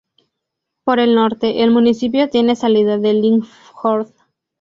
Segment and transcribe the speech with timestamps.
[0.83, 4.11] Por el norte, el municipio tiene salida al Limfjord.